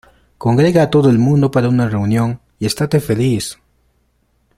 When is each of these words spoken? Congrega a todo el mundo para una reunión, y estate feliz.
Congrega 0.39 0.81
a 0.81 0.89
todo 0.89 1.11
el 1.11 1.19
mundo 1.19 1.51
para 1.51 1.69
una 1.69 1.87
reunión, 1.87 2.41
y 2.57 2.65
estate 2.65 2.99
feliz. 2.99 3.59